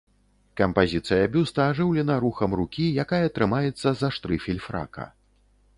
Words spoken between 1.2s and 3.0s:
бюста ажыўлена рухам рукі,